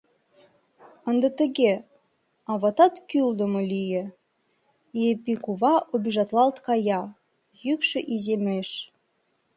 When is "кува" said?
5.43-5.73